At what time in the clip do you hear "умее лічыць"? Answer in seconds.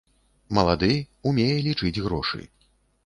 1.33-1.95